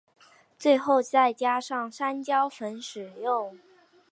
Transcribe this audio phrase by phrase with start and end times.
[0.57, 3.59] 最后再加上山椒粉食用。